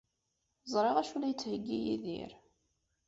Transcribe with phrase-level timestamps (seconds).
[0.73, 2.31] Ẓriɣ d acu ay la d-yettheyyi Yidir.